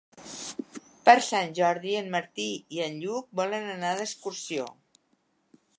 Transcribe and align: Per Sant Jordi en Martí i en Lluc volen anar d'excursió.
Per 1.09 1.15
Sant 1.25 1.51
Jordi 1.59 1.93
en 1.99 2.09
Martí 2.15 2.47
i 2.77 2.83
en 2.89 2.99
Lluc 3.05 3.29
volen 3.43 3.69
anar 3.77 3.95
d'excursió. 4.01 4.69